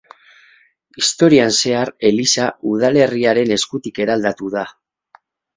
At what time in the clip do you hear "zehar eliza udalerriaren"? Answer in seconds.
1.57-3.55